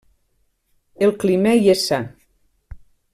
El 1.07 1.13
clima 1.25 1.53
hi 1.59 1.69
és 1.77 1.85
sa. 1.91 2.03